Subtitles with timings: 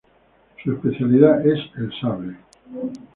[0.63, 2.35] Su especialidad es el sable.